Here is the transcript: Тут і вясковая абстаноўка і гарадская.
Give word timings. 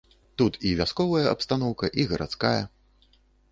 Тут 0.41 0.53
і 0.69 0.71
вясковая 0.79 1.27
абстаноўка 1.35 1.91
і 2.01 2.09
гарадская. 2.15 2.57